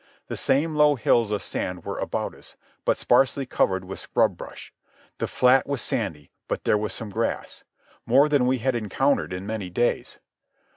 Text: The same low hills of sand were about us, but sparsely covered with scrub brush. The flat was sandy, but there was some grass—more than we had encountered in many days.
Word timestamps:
The 0.29 0.35
same 0.35 0.73
low 0.75 0.95
hills 0.95 1.31
of 1.31 1.43
sand 1.43 1.85
were 1.85 1.99
about 1.99 2.33
us, 2.33 2.55
but 2.85 2.97
sparsely 2.97 3.45
covered 3.45 3.85
with 3.85 3.99
scrub 3.99 4.35
brush. 4.35 4.73
The 5.19 5.27
flat 5.27 5.67
was 5.67 5.79
sandy, 5.79 6.31
but 6.47 6.63
there 6.63 6.75
was 6.75 6.91
some 6.91 7.11
grass—more 7.11 8.27
than 8.27 8.47
we 8.47 8.57
had 8.57 8.73
encountered 8.73 9.31
in 9.31 9.45
many 9.45 9.69
days. 9.69 10.17